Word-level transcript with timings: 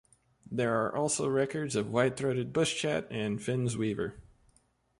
There 0.51 0.83
are 0.83 0.95
also 0.95 1.27
records 1.27 1.75
of 1.75 1.91
white-throated 1.91 2.51
bush 2.51 2.75
chat 2.75 3.07
and 3.11 3.39
Finn's 3.39 3.77
weaver. 3.77 4.15